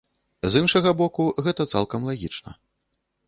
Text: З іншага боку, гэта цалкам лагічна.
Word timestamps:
З 0.53 0.61
іншага 0.63 0.93
боку, 1.01 1.27
гэта 1.47 1.67
цалкам 1.75 2.07
лагічна. 2.13 2.51